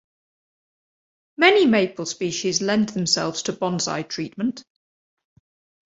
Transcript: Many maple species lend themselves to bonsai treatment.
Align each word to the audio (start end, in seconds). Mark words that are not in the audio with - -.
Many 1.37 1.67
maple 1.67 2.07
species 2.07 2.59
lend 2.59 2.89
themselves 2.89 3.43
to 3.43 3.53
bonsai 3.53 4.09
treatment. 4.09 4.63